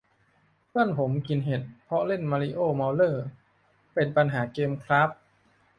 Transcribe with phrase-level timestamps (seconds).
[0.67, 3.17] เพื่อนผมกินเห็ด เพราะเล่นมาริโอ้ เมาเร่อ
[3.93, 5.17] เป็นปัญหาเกมคร้าบ~